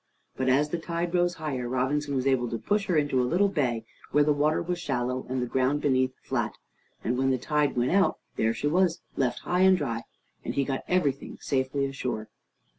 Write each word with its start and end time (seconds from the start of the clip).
But 0.35 0.49
as 0.49 0.69
the 0.69 0.79
tide 0.79 1.13
rose 1.13 1.35
higher, 1.35 1.69
Robinson 1.69 2.15
was 2.15 2.25
able 2.25 2.49
to 2.49 2.57
push 2.57 2.87
her 2.87 2.97
into 2.97 3.21
a 3.21 3.21
little 3.21 3.49
bay 3.49 3.85
where 4.11 4.23
the 4.23 4.33
water 4.33 4.59
was 4.59 4.79
shallow 4.79 5.27
and 5.29 5.39
the 5.39 5.45
ground 5.45 5.79
beneath 5.81 6.11
flat, 6.23 6.55
and 7.03 7.19
when 7.19 7.29
the 7.29 7.37
tide 7.37 7.77
went 7.77 7.91
out 7.91 8.17
there 8.35 8.51
she 8.51 8.65
was 8.65 9.01
left 9.15 9.41
high 9.41 9.61
and 9.61 9.77
dry, 9.77 10.01
and 10.43 10.55
he 10.55 10.63
got 10.65 10.83
everything 10.87 11.37
safely 11.39 11.85
ashore. 11.85 12.29